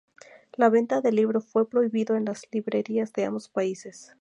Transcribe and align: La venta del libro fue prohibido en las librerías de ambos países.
La 0.57 0.69
venta 0.69 0.99
del 0.99 1.13
libro 1.13 1.41
fue 1.41 1.69
prohibido 1.69 2.15
en 2.15 2.25
las 2.25 2.47
librerías 2.51 3.13
de 3.13 3.25
ambos 3.25 3.49
países. 3.49 4.09